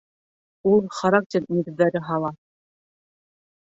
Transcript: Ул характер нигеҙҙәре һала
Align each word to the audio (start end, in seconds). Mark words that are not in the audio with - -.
Ул 0.71 0.81
характер 1.01 1.47
нигеҙҙәре 1.59 2.05
һала 2.11 2.35